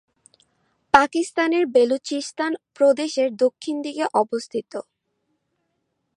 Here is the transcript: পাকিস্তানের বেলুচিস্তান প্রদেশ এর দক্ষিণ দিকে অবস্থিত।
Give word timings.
পাকিস্তানের 0.93 1.63
বেলুচিস্তান 1.67 2.51
প্রদেশ 2.75 3.11
এর 3.17 3.29
দক্ষিণ 3.35 3.75
দিকে 3.81 4.03
অবস্থিত। 4.13 4.71